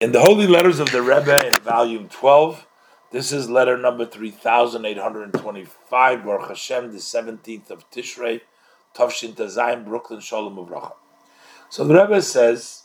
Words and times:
In 0.00 0.12
the 0.12 0.20
Holy 0.20 0.46
Letters 0.46 0.80
of 0.80 0.92
the 0.92 1.02
Rebbe 1.02 1.46
in 1.46 1.52
volume 1.62 2.08
12, 2.08 2.66
this 3.10 3.32
is 3.32 3.50
letter 3.50 3.76
number 3.76 4.06
3825, 4.06 6.24
Baruch 6.24 6.48
Hashem, 6.48 6.90
the 6.90 6.96
17th 6.96 7.70
of 7.70 7.90
Tishrei, 7.90 8.40
Tavshin 8.94 9.34
Tazayim, 9.34 9.84
Brooklyn, 9.84 10.20
Shalom 10.20 10.56
Uvracha. 10.56 10.94
So 11.68 11.84
the 11.84 11.92
Rebbe 11.92 12.22
says, 12.22 12.84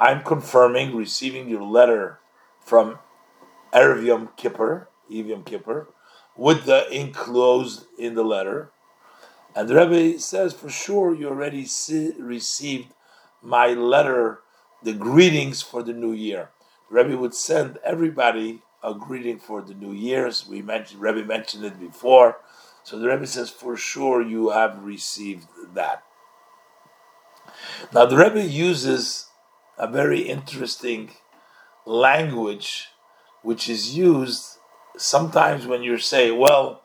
I'm 0.00 0.24
confirming 0.24 0.96
receiving 0.96 1.48
your 1.48 1.62
letter 1.62 2.18
from 2.58 2.98
Erev 3.72 4.04
Yom 4.04 4.30
Kippur, 4.36 4.88
Ev 5.08 5.28
Yom 5.28 5.44
Kippur, 5.44 5.86
with 6.36 6.64
the 6.64 6.92
enclosed 6.92 7.86
in 7.96 8.16
the 8.16 8.24
letter. 8.24 8.72
And 9.54 9.68
the 9.68 9.76
Rebbe 9.76 10.18
says, 10.18 10.52
for 10.52 10.68
sure, 10.68 11.14
you 11.14 11.28
already 11.28 11.64
see, 11.64 12.12
received 12.18 12.92
my 13.40 13.68
letter 13.68 14.40
the 14.82 14.92
greetings 14.92 15.62
for 15.62 15.82
the 15.82 15.92
new 15.92 16.12
year. 16.12 16.50
The 16.88 17.02
Rebbe 17.02 17.16
would 17.16 17.34
send 17.34 17.78
everybody 17.84 18.62
a 18.82 18.94
greeting 18.94 19.38
for 19.38 19.62
the 19.62 19.74
new 19.74 19.92
years. 19.92 20.46
We 20.48 20.62
mentioned 20.62 21.00
Rebbe 21.00 21.24
mentioned 21.24 21.64
it 21.64 21.78
before, 21.78 22.38
so 22.82 22.98
the 22.98 23.08
Rebbe 23.08 23.26
says 23.26 23.50
for 23.50 23.76
sure 23.76 24.22
you 24.22 24.50
have 24.50 24.82
received 24.82 25.46
that. 25.74 26.02
Now 27.92 28.06
the 28.06 28.16
Rebbe 28.16 28.42
uses 28.42 29.26
a 29.78 29.86
very 29.86 30.20
interesting 30.20 31.10
language, 31.86 32.88
which 33.42 33.68
is 33.68 33.96
used 33.96 34.58
sometimes 34.96 35.66
when 35.66 35.82
you 35.82 35.98
say, 35.98 36.30
"Well, 36.30 36.82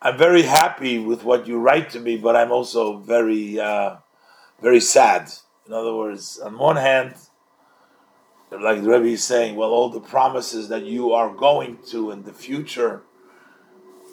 I'm 0.00 0.16
very 0.16 0.42
happy 0.42 0.98
with 0.98 1.24
what 1.24 1.46
you 1.46 1.58
write 1.58 1.90
to 1.90 2.00
me, 2.00 2.16
but 2.16 2.36
I'm 2.36 2.52
also 2.52 2.98
very, 2.98 3.60
uh, 3.60 3.96
very 4.60 4.80
sad." 4.80 5.32
In 5.68 5.74
other 5.74 5.94
words, 5.94 6.38
on 6.38 6.56
one 6.56 6.76
hand, 6.76 7.14
like 8.50 8.82
the 8.82 8.88
Rebbe 8.88 9.08
is 9.08 9.22
saying, 9.22 9.54
well, 9.54 9.68
all 9.68 9.90
the 9.90 10.00
promises 10.00 10.70
that 10.70 10.84
you 10.84 11.12
are 11.12 11.28
going 11.28 11.76
to 11.90 12.10
in 12.10 12.22
the 12.22 12.32
future, 12.32 13.02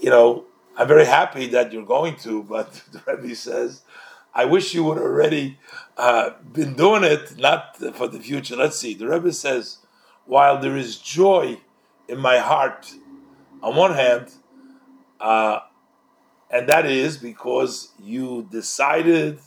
you 0.01 0.09
know, 0.09 0.43
I'm 0.75 0.89
very 0.89 1.05
happy 1.05 1.47
that 1.47 1.71
you're 1.71 1.85
going 1.85 2.17
to, 2.17 2.43
but 2.43 2.73
the 2.91 3.01
Rebbe 3.07 3.33
says, 3.35 3.83
I 4.33 4.43
wish 4.43 4.73
you 4.73 4.83
would 4.83 4.97
already 4.97 5.57
uh, 5.95 6.31
been 6.51 6.73
doing 6.73 7.05
it, 7.05 7.37
not 7.37 7.77
for 7.95 8.09
the 8.09 8.19
future. 8.19 8.57
Let's 8.57 8.77
see. 8.77 8.93
The 8.93 9.07
Rebbe 9.07 9.31
says, 9.31 9.77
while 10.25 10.59
there 10.59 10.75
is 10.75 10.97
joy 10.97 11.61
in 12.09 12.19
my 12.19 12.39
heart, 12.39 12.93
on 13.63 13.77
one 13.77 13.93
hand, 13.93 14.27
uh, 15.21 15.59
and 16.51 16.67
that 16.67 16.85
is 16.85 17.15
because 17.17 17.93
you 17.97 18.45
decided 18.51 19.39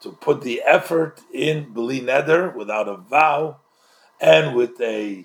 to 0.00 0.10
put 0.10 0.42
the 0.42 0.62
effort 0.62 1.20
in 1.32 1.72
beli 1.72 2.00
neder 2.00 2.54
without 2.54 2.88
a 2.88 2.96
vow, 2.96 3.58
and 4.20 4.54
with 4.54 4.80
a 4.80 5.24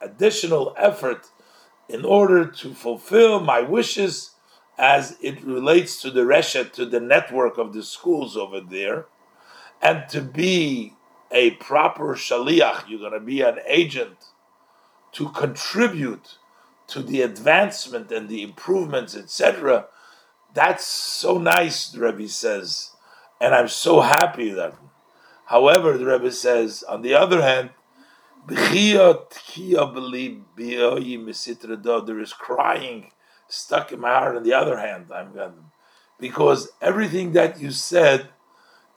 additional 0.00 0.74
effort 0.76 1.26
in 1.88 2.04
order 2.04 2.46
to 2.46 2.74
fulfill 2.74 3.40
my 3.40 3.60
wishes 3.60 4.32
as 4.78 5.16
it 5.20 5.42
relates 5.42 6.00
to 6.02 6.10
the 6.10 6.20
reshet, 6.20 6.72
to 6.72 6.84
the 6.84 7.00
network 7.00 7.56
of 7.58 7.72
the 7.72 7.82
schools 7.82 8.36
over 8.36 8.60
there, 8.60 9.06
and 9.80 10.08
to 10.08 10.20
be 10.20 10.92
a 11.30 11.52
proper 11.52 12.14
shaliach, 12.14 12.88
you're 12.88 13.00
going 13.00 13.12
to 13.12 13.20
be 13.20 13.40
an 13.40 13.58
agent 13.66 14.16
to 15.12 15.28
contribute 15.30 16.38
to 16.86 17.02
the 17.02 17.22
advancement 17.22 18.12
and 18.12 18.28
the 18.28 18.42
improvements, 18.42 19.16
etc. 19.16 19.86
That's 20.54 20.86
so 20.86 21.38
nice, 21.38 21.88
the 21.88 22.00
Rebbe 22.00 22.28
says 22.28 22.90
and 23.40 23.54
I'm 23.54 23.68
so 23.68 24.00
happy 24.00 24.50
that. 24.50 24.74
However, 25.46 25.96
the 25.96 26.06
Rebbe 26.06 26.32
says, 26.32 26.82
on 26.88 27.02
the 27.02 27.14
other 27.14 27.40
hand, 27.40 27.70
there 28.48 28.70
is 32.20 32.32
crying 32.32 33.12
stuck 33.48 33.92
in 33.92 34.00
my 34.00 34.08
heart. 34.08 34.36
On 34.36 34.42
the 34.42 34.52
other 34.52 34.78
hand, 34.78 35.06
I'm 35.12 35.70
because 36.18 36.70
everything 36.80 37.32
that 37.32 37.60
you 37.60 37.70
said 37.70 38.30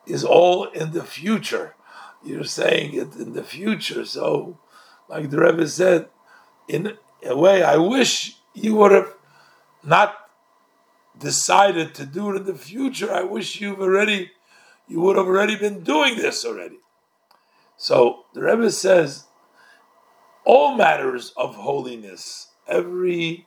is 0.08 0.24
all 0.24 0.66
in 0.66 0.92
the 0.92 1.04
future. 1.04 1.76
You're 2.24 2.44
saying 2.44 2.94
it 2.94 3.16
in 3.16 3.34
the 3.34 3.44
future. 3.44 4.06
So, 4.06 4.58
like 5.08 5.30
the 5.30 5.40
Rebbe 5.40 5.68
said, 5.68 6.10
in 6.68 6.98
a 7.24 7.36
way, 7.36 7.64
I 7.64 7.78
wish 7.78 8.38
you 8.54 8.76
would 8.76 8.92
have 8.92 9.14
not 9.84 10.29
decided 11.20 11.94
to 11.96 12.06
do 12.06 12.32
it 12.32 12.38
in 12.38 12.46
the 12.46 12.56
future, 12.56 13.14
I 13.14 13.24
wish 13.24 13.62
you've 13.62 13.82
already, 13.82 14.32
you 14.88 15.02
would 15.02 15.18
have 15.18 15.28
already 15.28 15.56
been 15.56 15.84
doing 15.84 16.16
this 16.16 16.46
already. 16.46 16.80
So 17.78 18.26
the 18.34 18.42
Rebbe 18.42 18.72
says, 18.72 19.26
all 20.46 20.76
matters 20.76 21.34
of 21.38 21.56
holiness, 21.56 22.48
every 22.68 23.46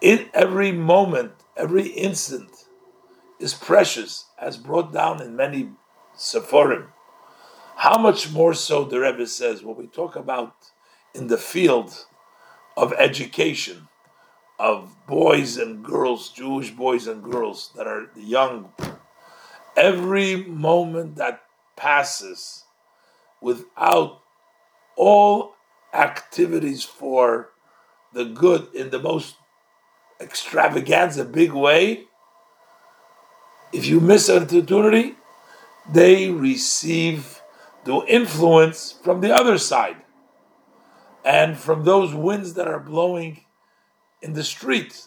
in 0.00 0.30
every 0.32 0.72
moment, 0.72 1.32
every 1.56 1.88
instant 1.88 2.64
is 3.38 3.52
precious, 3.52 4.26
as 4.38 4.56
brought 4.56 4.92
down 4.92 5.20
in 5.20 5.36
many 5.36 5.70
Sephorim. 6.16 6.88
How 7.76 7.98
much 7.98 8.32
more 8.32 8.54
so, 8.54 8.84
the 8.84 9.00
Rebbe 9.00 9.26
says, 9.26 9.62
when 9.62 9.76
we 9.76 9.86
talk 9.86 10.16
about 10.16 10.54
in 11.14 11.26
the 11.26 11.38
field 11.38 12.06
of 12.76 12.92
education, 12.94 13.88
of 14.60 14.94
boys 15.06 15.56
and 15.56 15.82
girls, 15.82 16.28
Jewish 16.28 16.70
boys 16.70 17.06
and 17.06 17.24
girls 17.24 17.72
that 17.76 17.86
are 17.86 18.10
young, 18.14 18.70
every 19.74 20.36
moment 20.44 21.16
that 21.16 21.42
passes 21.76 22.64
without 23.40 24.20
all 24.96 25.54
activities 25.94 26.84
for 26.84 27.48
the 28.12 28.26
good 28.26 28.68
in 28.74 28.90
the 28.90 28.98
most 28.98 29.36
extravaganza, 30.20 31.24
big 31.24 31.52
way, 31.52 32.04
if 33.72 33.86
you 33.86 33.98
miss 33.98 34.28
an 34.28 34.42
opportunity, 34.42 35.14
they 35.90 36.28
receive 36.28 37.40
the 37.84 38.04
influence 38.06 38.92
from 38.92 39.22
the 39.22 39.34
other 39.34 39.56
side. 39.56 39.96
And 41.24 41.56
from 41.56 41.84
those 41.84 42.14
winds 42.14 42.54
that 42.54 42.68
are 42.68 42.80
blowing 42.80 43.44
in 44.22 44.32
the 44.32 44.44
street. 44.44 45.06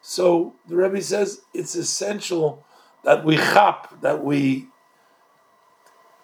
So 0.00 0.54
the 0.68 0.76
Rebbe 0.76 1.02
says 1.02 1.42
it's 1.52 1.74
essential 1.74 2.64
that 3.04 3.24
we 3.24 3.36
chap, 3.36 4.00
that 4.00 4.24
we 4.24 4.68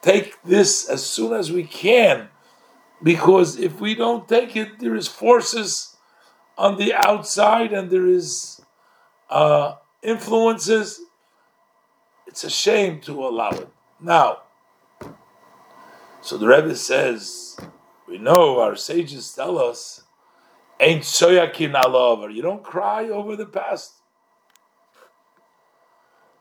take 0.03 0.43
this 0.43 0.89
as 0.89 1.05
soon 1.05 1.33
as 1.33 1.50
we 1.50 1.65
can, 1.65 2.28
because 3.03 3.59
if 3.59 3.81
we 3.81 3.94
don't 3.94 4.28
take 4.28 4.56
it, 4.56 4.78
there 4.78 4.94
is 4.94 5.09
forces 5.09 5.97
on 6.56 6.77
the 6.77 6.94
outside 6.94 7.73
and 7.73 7.91
there 7.91 8.06
is 8.06 8.61
uh, 9.28 9.75
influences. 10.03 11.00
It's 12.27 12.44
a 12.44 12.50
shame 12.50 13.00
to 13.03 13.12
allow 13.25 13.50
it. 13.50 13.69
Now, 14.00 14.43
so 16.21 16.39
the 16.39 16.47
Rebbe 16.47 16.75
says, 16.75 17.56
we 18.09 18.17
know 18.19 18.61
our 18.61 18.77
sages 18.77 19.33
tell 19.33 19.59
us 19.59 20.03
Ain't 20.81 21.03
soyakin 21.03 21.75
alavar. 21.75 22.35
You 22.35 22.43
don't 22.43 22.62
cry 22.62 23.09
over 23.09 23.37
the 23.37 23.47
past. 23.47 23.95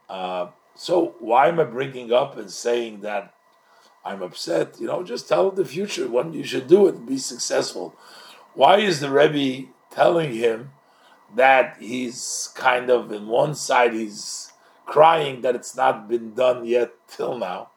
Uh, 0.10 0.48
so 0.76 1.16
why 1.20 1.48
am 1.48 1.60
I 1.60 1.66
bringing 1.66 2.12
up 2.12 2.38
and 2.38 2.50
saying 2.50 3.02
that 3.02 3.34
I'm 4.04 4.22
upset? 4.22 4.80
You 4.80 4.88
know, 4.88 5.04
just 5.04 5.28
tell 5.28 5.52
the 5.52 5.66
future 5.66 6.08
when 6.08 6.34
you 6.34 6.44
should 6.44 6.68
do 6.68 6.88
it 6.88 6.96
and 6.96 7.08
be 7.08 7.18
successful. 7.18 7.96
Why 8.54 8.78
is 8.78 9.00
the 9.00 9.10
Rebbe 9.10 9.70
telling 9.92 10.34
him 10.34 10.72
that 11.36 11.78
he's 11.80 12.50
kind 12.56 12.90
of 12.90 13.12
in 13.12 13.28
one 13.28 13.56
side 13.56 13.94
he's 13.94 14.52
crying 14.86 15.42
that 15.42 15.56
it's 15.56 15.76
not 15.76 16.08
been 16.10 16.34
done 16.34 16.66
yet 16.66 16.92
till 17.08 17.38
now? 17.38 17.70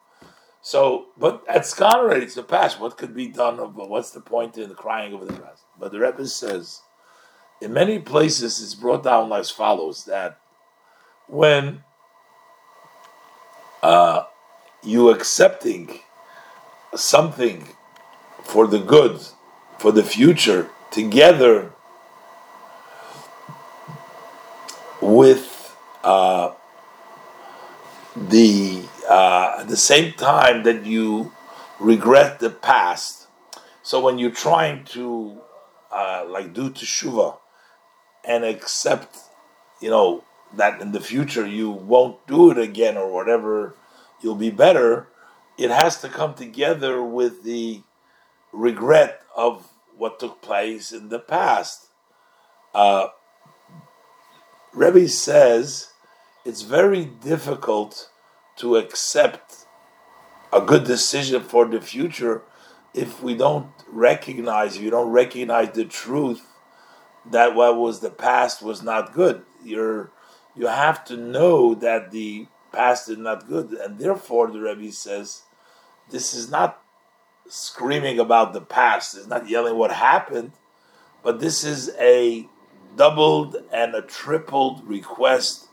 So, 0.61 1.07
but 1.17 1.43
it's 1.47 1.73
gone 1.73 1.95
already. 1.95 2.25
It's 2.25 2.35
the 2.35 2.43
past. 2.43 2.79
What 2.79 2.97
could 2.97 3.15
be 3.15 3.27
done? 3.27 3.57
What's 3.57 4.11
the 4.11 4.21
point 4.21 4.57
in 4.57 4.73
crying 4.73 5.13
over 5.13 5.25
the 5.25 5.33
past? 5.33 5.63
But 5.79 5.91
the 5.91 5.99
Rebbe 5.99 6.25
says, 6.27 6.81
in 7.61 7.73
many 7.73 7.99
places, 7.99 8.61
it's 8.61 8.75
brought 8.75 9.03
down 9.03 9.31
as 9.31 9.51
follows: 9.51 10.05
that 10.05 10.39
when 11.27 11.83
uh, 13.83 14.23
you 14.83 15.09
accepting 15.09 15.99
something 16.95 17.67
for 18.43 18.67
the 18.67 18.79
good, 18.79 19.19
for 19.77 19.91
the 19.91 20.03
future, 20.03 20.69
together 20.91 21.71
with 25.01 25.75
uh, 26.03 26.53
the 28.15 28.83
uh, 29.09 29.57
at 29.59 29.67
the 29.67 29.77
same 29.77 30.13
time 30.13 30.63
that 30.63 30.85
you 30.85 31.31
regret 31.79 32.39
the 32.39 32.49
past. 32.49 33.27
So 33.83 34.01
when 34.01 34.17
you're 34.17 34.31
trying 34.31 34.83
to 34.85 35.41
uh, 35.91 36.25
like 36.27 36.53
do 36.53 36.69
teshuva 36.69 37.37
and 38.25 38.43
accept, 38.43 39.17
you 39.81 39.89
know, 39.89 40.23
that 40.55 40.81
in 40.81 40.91
the 40.91 41.01
future 41.01 41.45
you 41.45 41.69
won't 41.69 42.25
do 42.27 42.51
it 42.51 42.57
again 42.57 42.97
or 42.97 43.11
whatever, 43.11 43.75
you'll 44.21 44.35
be 44.35 44.51
better. 44.51 45.07
it 45.57 45.71
has 45.71 45.99
to 46.01 46.09
come 46.09 46.33
together 46.35 47.01
with 47.01 47.43
the 47.43 47.81
regret 48.51 49.21
of 49.35 49.67
what 49.97 50.19
took 50.19 50.41
place 50.41 50.91
in 50.91 51.09
the 51.09 51.19
past. 51.19 51.87
Uh, 52.73 53.07
Rebbe 54.73 55.07
says 55.07 55.89
it's 56.45 56.61
very 56.61 57.05
difficult 57.05 58.09
to 58.57 58.75
accept 58.75 59.65
a 60.53 60.61
good 60.61 60.83
decision 60.83 61.41
for 61.41 61.65
the 61.67 61.81
future 61.81 62.43
if 62.93 63.21
we 63.21 63.35
don't 63.35 63.76
recognize, 63.89 64.75
if 64.75 64.81
you 64.81 64.89
don't 64.89 65.11
recognize 65.11 65.71
the 65.71 65.85
truth 65.85 66.45
that 67.31 67.55
what 67.55 67.77
was 67.77 67.99
the 67.99 68.09
past 68.09 68.61
was 68.61 68.81
not 68.81 69.13
good. 69.13 69.43
You're 69.63 70.11
you 70.55 70.67
have 70.67 71.05
to 71.05 71.17
know 71.17 71.75
that 71.75 72.11
the 72.11 72.47
past 72.71 73.09
is 73.09 73.17
not 73.17 73.47
good, 73.47 73.73
and 73.73 73.99
therefore 73.99 74.49
the 74.49 74.59
Rebbe 74.59 74.91
says 74.91 75.43
this 76.09 76.33
is 76.33 76.49
not 76.49 76.81
screaming 77.47 78.19
about 78.19 78.53
the 78.53 78.61
past, 78.61 79.15
it's 79.15 79.27
not 79.27 79.49
yelling 79.49 79.77
what 79.77 79.91
happened, 79.91 80.51
but 81.23 81.39
this 81.39 81.63
is 81.63 81.91
a 81.99 82.47
doubled 82.95 83.55
and 83.71 83.93
a 83.93 84.01
tripled 84.01 84.85
request 84.87 85.67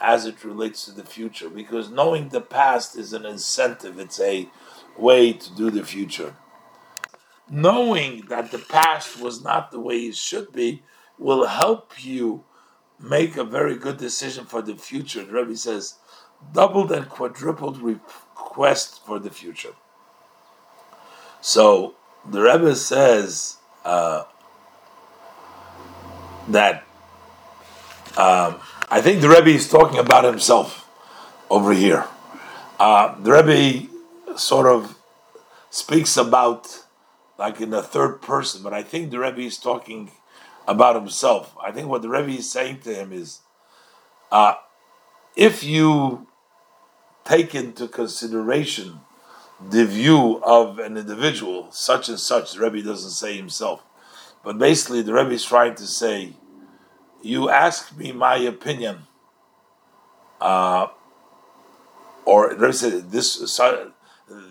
as 0.00 0.24
it 0.24 0.44
relates 0.44 0.84
to 0.84 0.92
the 0.92 1.04
future, 1.04 1.50
because 1.50 1.90
knowing 1.90 2.28
the 2.28 2.40
past 2.40 2.96
is 2.96 3.12
an 3.12 3.26
incentive, 3.26 3.98
it's 3.98 4.20
a 4.20 4.48
way 4.96 5.32
to 5.32 5.54
do 5.54 5.70
the 5.70 5.84
future. 5.84 6.36
Knowing 7.50 8.24
that 8.28 8.52
the 8.52 8.58
past 8.58 9.20
was 9.20 9.42
not 9.42 9.72
the 9.72 9.80
way 9.80 9.96
it 9.96 10.14
should 10.14 10.52
be 10.52 10.82
will 11.18 11.46
help 11.46 11.92
you 12.02 12.44
make 13.00 13.36
a 13.36 13.44
very 13.44 13.76
good 13.76 13.96
decision 13.96 14.44
for 14.44 14.62
the 14.62 14.76
future. 14.76 15.24
The 15.24 15.32
Rebbe 15.32 15.56
says, 15.56 15.94
doubled 16.52 16.92
and 16.92 17.08
quadrupled 17.08 17.78
request 17.82 19.04
for 19.04 19.18
the 19.18 19.30
future. 19.30 19.74
So 21.40 21.94
the 22.28 22.40
Rebbe 22.40 22.76
says 22.76 23.56
uh, 23.84 24.24
that 26.48 26.84
um, 28.16 28.60
I 28.90 29.00
think 29.00 29.20
the 29.20 29.28
Rebbe 29.28 29.50
is 29.50 29.68
talking 29.68 29.98
about 29.98 30.24
himself 30.24 30.88
over 31.48 31.72
here. 31.72 32.06
Uh, 32.78 33.20
the 33.20 33.32
Rebbe 33.32 33.88
sort 34.36 34.66
of 34.66 34.96
speaks 35.70 36.16
about 36.16 36.84
like 37.40 37.58
in 37.58 37.70
the 37.70 37.82
third 37.82 38.20
person, 38.20 38.62
but 38.62 38.74
I 38.74 38.82
think 38.82 39.10
the 39.10 39.18
Rebbe 39.18 39.40
is 39.40 39.56
talking 39.56 40.10
about 40.68 40.94
himself. 40.94 41.56
I 41.60 41.72
think 41.72 41.88
what 41.88 42.02
the 42.02 42.10
Rebbe 42.10 42.32
is 42.32 42.52
saying 42.52 42.80
to 42.80 42.94
him 42.94 43.14
is, 43.14 43.40
uh, 44.30 44.56
if 45.34 45.64
you 45.64 46.26
take 47.24 47.54
into 47.54 47.88
consideration 47.88 49.00
the 49.70 49.86
view 49.86 50.42
of 50.44 50.78
an 50.78 50.98
individual, 50.98 51.72
such 51.72 52.10
and 52.10 52.20
such, 52.20 52.52
the 52.52 52.60
Rebbe 52.60 52.82
doesn't 52.82 53.12
say 53.12 53.38
himself, 53.38 53.82
but 54.44 54.58
basically 54.58 55.00
the 55.00 55.14
Rebbe 55.14 55.30
is 55.30 55.44
trying 55.44 55.76
to 55.76 55.86
say, 55.86 56.34
you 57.22 57.48
ask 57.48 57.96
me 57.96 58.12
my 58.12 58.36
opinion, 58.36 59.06
uh, 60.42 60.88
or 62.26 62.50
the 62.50 62.60
Rebbe 62.60 62.72
said 62.74 63.10
this 63.10 63.58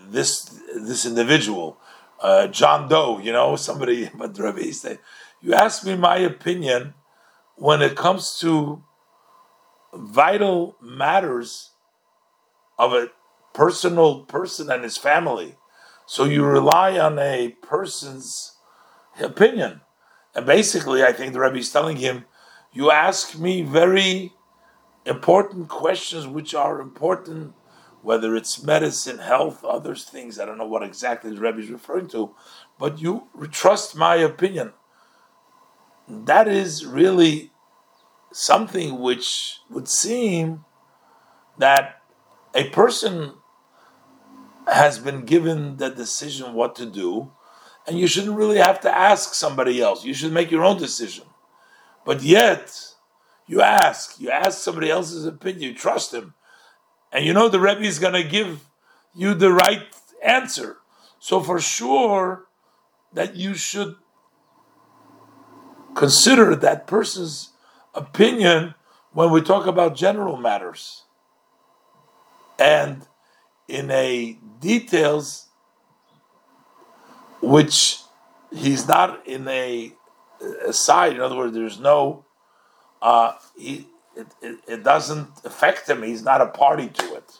this 0.08 0.60
this 0.74 1.06
individual, 1.06 1.78
uh, 2.20 2.46
John 2.48 2.88
Doe, 2.88 3.18
you 3.18 3.32
know, 3.32 3.56
somebody, 3.56 4.10
but 4.14 4.38
Rebbe 4.38 4.60
is 4.60 4.86
you 5.42 5.54
ask 5.54 5.84
me 5.84 5.96
my 5.96 6.18
opinion 6.18 6.94
when 7.56 7.82
it 7.82 7.96
comes 7.96 8.38
to 8.40 8.82
vital 9.94 10.76
matters 10.80 11.70
of 12.78 12.92
a 12.92 13.10
personal 13.52 14.24
person 14.24 14.70
and 14.70 14.84
his 14.84 14.96
family. 14.96 15.56
So 16.06 16.24
you 16.24 16.44
rely 16.44 16.98
on 16.98 17.18
a 17.18 17.56
person's 17.62 18.56
opinion. 19.20 19.80
And 20.34 20.46
basically, 20.46 21.02
I 21.02 21.12
think 21.12 21.32
the 21.32 21.40
Rebbe 21.40 21.58
is 21.58 21.72
telling 21.72 21.96
him, 21.96 22.24
you 22.72 22.90
ask 22.90 23.38
me 23.38 23.62
very 23.62 24.32
important 25.04 25.68
questions 25.68 26.26
which 26.26 26.54
are 26.54 26.80
important, 26.80 27.54
whether 28.02 28.34
it's 28.34 28.62
medicine, 28.62 29.18
health, 29.18 29.64
other 29.64 29.94
things. 29.94 30.38
I 30.38 30.44
don't 30.44 30.58
know 30.58 30.66
what 30.66 30.82
exactly 30.82 31.30
the 31.30 31.40
Rebbe 31.40 31.58
is 31.60 31.70
referring 31.70 32.08
to, 32.08 32.34
but 32.78 33.00
you 33.00 33.28
trust 33.50 33.96
my 33.96 34.16
opinion 34.16 34.72
that 36.10 36.48
is 36.48 36.84
really 36.84 37.52
something 38.32 39.00
which 39.00 39.58
would 39.70 39.88
seem 39.88 40.64
that 41.58 42.02
a 42.54 42.68
person 42.70 43.34
has 44.66 44.98
been 44.98 45.24
given 45.24 45.76
the 45.76 45.90
decision 45.90 46.54
what 46.54 46.74
to 46.76 46.86
do, 46.86 47.32
and 47.86 47.98
you 47.98 48.06
shouldn't 48.06 48.36
really 48.36 48.58
have 48.58 48.80
to 48.80 48.96
ask 48.96 49.34
somebody 49.34 49.80
else. 49.80 50.04
You 50.04 50.14
should 50.14 50.32
make 50.32 50.50
your 50.50 50.64
own 50.64 50.78
decision. 50.78 51.24
But 52.04 52.22
yet, 52.22 52.72
you 53.46 53.62
ask, 53.62 54.20
you 54.20 54.30
ask 54.30 54.58
somebody 54.58 54.90
else's 54.90 55.26
opinion, 55.26 55.62
you 55.62 55.74
trust 55.74 56.14
him, 56.14 56.34
and 57.12 57.24
you 57.24 57.32
know 57.32 57.48
the 57.48 57.60
Rebbe 57.60 57.82
is 57.82 57.98
going 57.98 58.14
to 58.14 58.24
give 58.24 58.64
you 59.14 59.34
the 59.34 59.52
right 59.52 59.82
answer. 60.22 60.78
So 61.18 61.40
for 61.40 61.60
sure 61.60 62.46
that 63.12 63.36
you 63.36 63.54
should 63.54 63.96
consider 65.94 66.54
that 66.56 66.86
person's 66.86 67.50
opinion 67.94 68.74
when 69.12 69.30
we 69.30 69.42
talk 69.42 69.66
about 69.66 69.96
general 69.96 70.36
matters. 70.36 71.02
And 72.58 73.06
in 73.68 73.90
a 73.90 74.38
details 74.60 75.48
which 77.42 77.98
he's 78.52 78.86
not 78.86 79.26
in 79.26 79.48
a, 79.48 79.92
side, 80.70 81.14
in 81.14 81.20
other 81.20 81.36
words, 81.36 81.54
there's 81.54 81.78
no, 81.78 82.24
uh, 83.02 83.32
he, 83.56 83.86
it, 84.20 84.26
it, 84.42 84.58
it 84.68 84.84
doesn't 84.84 85.28
affect 85.44 85.88
him, 85.88 86.02
he's 86.02 86.22
not 86.22 86.40
a 86.40 86.46
party 86.46 86.88
to 86.88 87.14
it. 87.14 87.38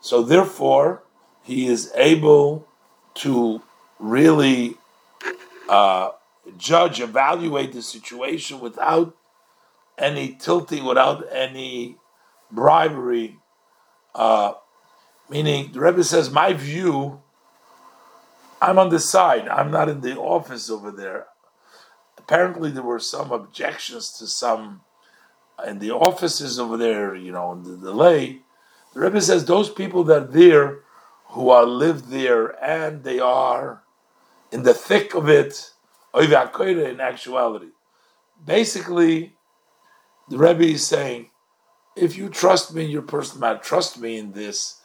So 0.00 0.22
therefore, 0.22 1.02
he 1.42 1.66
is 1.66 1.92
able 1.94 2.66
to 3.14 3.62
really 3.98 4.76
uh, 5.68 6.10
judge, 6.56 7.00
evaluate 7.00 7.72
the 7.72 7.82
situation 7.82 8.60
without 8.60 9.16
any 9.98 10.34
tilting, 10.34 10.84
without 10.84 11.24
any 11.32 11.96
bribery. 12.50 13.38
Uh, 14.14 14.54
meaning, 15.28 15.72
the 15.72 15.80
Rebbe 15.80 16.02
says, 16.04 16.30
my 16.30 16.52
view, 16.52 17.20
I'm 18.62 18.78
on 18.78 18.88
the 18.88 19.00
side. 19.00 19.48
I'm 19.48 19.70
not 19.70 19.88
in 19.88 20.00
the 20.00 20.16
office 20.16 20.70
over 20.70 20.90
there. 20.90 21.26
Apparently, 22.18 22.70
there 22.70 22.82
were 22.82 22.98
some 22.98 23.32
objections 23.32 24.10
to 24.18 24.26
some 24.26 24.82
in 25.66 25.78
the 25.78 25.90
offices 25.90 26.58
over 26.58 26.76
there, 26.76 27.14
you 27.14 27.32
know, 27.32 27.52
in 27.52 27.62
the 27.62 27.76
delay. 27.76 28.40
The 28.94 29.00
Rebbe 29.00 29.20
says 29.20 29.44
those 29.44 29.70
people 29.70 30.04
that 30.04 30.22
are 30.22 30.26
there, 30.26 30.80
who 31.28 31.50
are 31.50 31.64
live 31.64 32.08
there, 32.10 32.48
and 32.64 33.04
they 33.04 33.20
are 33.20 33.82
in 34.50 34.64
the 34.64 34.74
thick 34.74 35.14
of 35.14 35.28
it, 35.28 35.70
in 36.12 37.00
actuality. 37.00 37.68
Basically, 38.44 39.34
the 40.28 40.38
Rebbe 40.38 40.64
is 40.64 40.86
saying, 40.86 41.30
if 41.94 42.16
you 42.16 42.28
trust 42.28 42.74
me 42.74 42.84
in 42.84 42.90
your 42.90 43.02
personal 43.02 43.40
matter, 43.40 43.60
trust 43.62 44.00
me 44.00 44.18
in 44.18 44.32
this, 44.32 44.80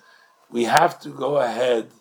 we 0.51 0.65
have 0.65 0.99
to 0.99 1.09
go 1.09 1.37
ahead 1.37 1.91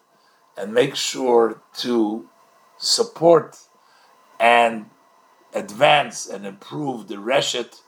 and 0.57 0.75
make 0.75 0.95
sure 0.95 1.63
to 1.79 2.29
support 2.77 3.57
and 4.39 4.91
advance 5.55 6.27
and 6.27 6.45
improve 6.45 7.09
the 7.09 7.17
Reshet 7.17 7.81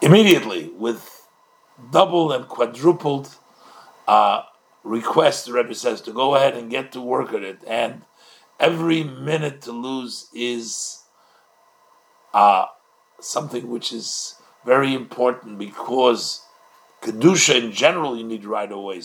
immediately 0.00 0.70
with 0.76 1.26
double 1.90 2.32
and 2.32 2.48
quadrupled 2.48 3.36
uh, 4.06 4.42
requests, 4.84 5.44
the 5.44 5.52
Rebbe 5.52 5.74
says, 5.74 6.00
to 6.02 6.12
go 6.12 6.34
ahead 6.34 6.56
and 6.56 6.70
get 6.70 6.92
to 6.92 7.00
work 7.00 7.32
at 7.32 7.42
it. 7.42 7.62
And 7.66 8.02
every 8.58 9.04
minute 9.04 9.62
to 9.62 9.72
lose 9.72 10.28
is 10.34 11.02
uh, 12.32 12.66
something 13.20 13.68
which 13.68 13.92
is 13.92 14.34
very 14.64 14.94
important 14.94 15.58
because 15.58 16.42
kedusha 17.02 17.62
in 17.62 17.72
general 17.72 18.16
you 18.16 18.24
need 18.24 18.44
right 18.44 18.70
away, 18.70 19.00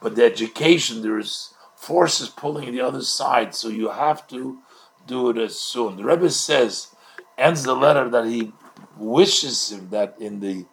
but 0.00 0.16
the 0.16 0.24
education 0.24 1.02
there 1.02 1.18
is 1.18 1.54
forces 1.76 2.28
pulling 2.28 2.72
the 2.72 2.80
other 2.80 3.02
side, 3.02 3.54
so 3.54 3.68
you 3.68 3.88
have 3.88 4.26
to 4.28 4.58
do 5.06 5.30
it 5.30 5.38
as 5.38 5.58
soon. 5.58 5.96
The 5.96 6.04
Rebbe 6.04 6.30
says 6.30 6.88
ends 7.36 7.62
the 7.62 7.74
letter 7.74 8.08
that 8.10 8.26
he 8.26 8.52
wishes 8.98 9.70
him 9.70 9.90
that 9.90 10.16
in 10.18 10.40
the 10.40 10.66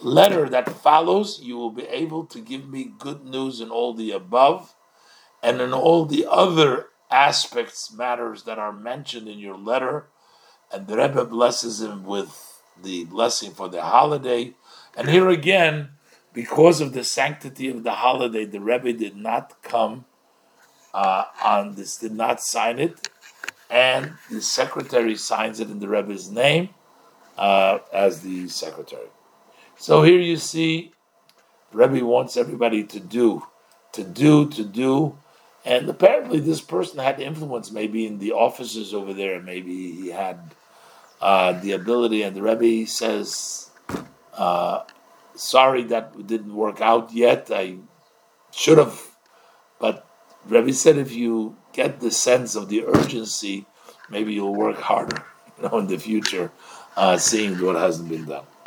letter 0.00 0.48
that 0.48 0.68
follows 0.68 1.40
you 1.40 1.56
will 1.56 1.70
be 1.70 1.84
able 1.84 2.26
to 2.26 2.40
give 2.40 2.68
me 2.68 2.92
good 2.98 3.24
news 3.24 3.60
in 3.60 3.70
all 3.70 3.94
the 3.94 4.10
above 4.10 4.74
and 5.42 5.60
in 5.60 5.72
all 5.72 6.04
the 6.04 6.26
other 6.28 6.86
aspects, 7.10 7.92
matters 7.92 8.44
that 8.44 8.58
are 8.58 8.72
mentioned 8.72 9.28
in 9.28 9.38
your 9.38 9.56
letter, 9.56 10.06
and 10.72 10.86
the 10.86 10.96
Rebbe 10.96 11.24
blesses 11.24 11.82
him 11.82 12.04
with 12.04 12.62
the 12.82 13.04
blessing 13.04 13.52
for 13.52 13.68
the 13.68 13.82
holiday. 13.82 14.54
And 14.96 15.10
here 15.10 15.28
again, 15.28 15.90
because 16.32 16.80
of 16.80 16.94
the 16.94 17.04
sanctity 17.04 17.68
of 17.68 17.82
the 17.82 17.92
holiday, 17.92 18.46
the 18.46 18.60
Rebbe 18.60 18.92
did 18.92 19.16
not 19.16 19.62
come 19.62 20.06
uh, 20.94 21.24
on 21.44 21.74
this, 21.74 21.98
did 21.98 22.12
not 22.12 22.40
sign 22.40 22.78
it, 22.78 23.08
and 23.68 24.12
the 24.30 24.40
secretary 24.40 25.16
signs 25.16 25.60
it 25.60 25.70
in 25.70 25.80
the 25.80 25.88
Rebbe's 25.88 26.30
name 26.30 26.70
uh, 27.36 27.78
as 27.92 28.20
the 28.20 28.48
secretary. 28.48 29.08
So 29.76 30.02
here 30.02 30.18
you 30.18 30.36
see, 30.36 30.92
Rebbe 31.72 32.04
wants 32.04 32.36
everybody 32.36 32.84
to 32.84 33.00
do, 33.00 33.44
to 33.92 34.04
do, 34.04 34.48
to 34.50 34.64
do, 34.64 35.18
and 35.64 35.88
apparently 35.88 36.40
this 36.40 36.60
person 36.60 36.98
had 36.98 37.20
influence 37.20 37.70
maybe 37.70 38.06
in 38.06 38.18
the 38.18 38.32
offices 38.32 38.92
over 38.92 39.14
there, 39.14 39.40
maybe 39.40 39.92
he 39.92 40.08
had 40.08 40.54
uh, 41.20 41.52
the 41.52 41.72
ability, 41.72 42.22
and 42.22 42.36
the 42.36 42.42
Rebbe 42.42 42.86
says, 42.86 43.70
uh, 44.34 44.82
sorry 45.34 45.84
that 45.84 46.26
didn't 46.26 46.54
work 46.54 46.80
out 46.80 47.12
yet. 47.12 47.48
I 47.52 47.78
should 48.50 48.78
have, 48.78 49.00
but 49.78 50.06
Rebbe 50.46 50.72
said 50.72 50.96
if 50.96 51.12
you 51.12 51.56
get 51.72 52.00
the 52.00 52.10
sense 52.10 52.54
of 52.54 52.68
the 52.68 52.84
urgency, 52.84 53.66
maybe 54.10 54.34
you'll 54.34 54.54
work 54.54 54.78
harder, 54.78 55.24
you 55.56 55.68
know, 55.68 55.78
in 55.78 55.86
the 55.86 55.98
future, 55.98 56.50
uh, 56.96 57.16
seeing 57.16 57.60
what 57.60 57.76
hasn't 57.76 58.08
been 58.08 58.24
done. 58.24 58.44